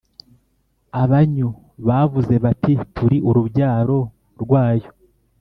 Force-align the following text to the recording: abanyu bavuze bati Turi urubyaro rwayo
abanyu 1.03 1.49
bavuze 1.87 2.33
bati 2.43 2.73
Turi 2.95 3.17
urubyaro 3.29 3.99
rwayo 4.41 4.89